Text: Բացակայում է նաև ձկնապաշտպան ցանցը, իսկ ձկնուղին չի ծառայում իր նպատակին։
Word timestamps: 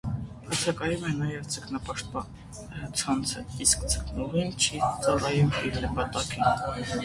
Բացակայում 0.43 1.03
է 1.09 1.11
նաև 1.17 1.43
ձկնապաշտպան 1.55 2.89
ցանցը, 3.01 3.45
իսկ 3.69 3.87
ձկնուղին 3.95 4.51
չի 4.67 4.83
ծառայում 5.07 5.57
իր 5.71 5.81
նպատակին։ 5.89 6.95